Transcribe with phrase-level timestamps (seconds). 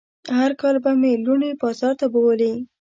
[0.37, 2.53] هر کال به مې لوڼې بازار ته بوولې.